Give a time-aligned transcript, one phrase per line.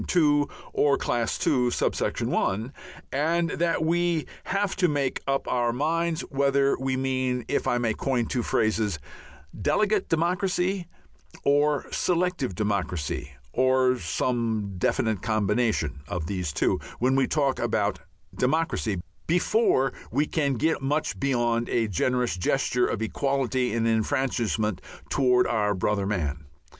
[0.07, 2.73] (2) or Class II.(1),
[3.11, 7.93] and that we have to make up our minds whether we mean, if I may
[7.93, 8.97] coin two phrases,
[9.55, 10.87] "delegate democracy"
[11.43, 17.99] or "selective democracy," or some definite combination of these two, when we talk about
[18.33, 24.81] "democracy," before we can get on much beyond a generous gesture of equality and enfranchisement
[25.11, 26.45] towards our brother man.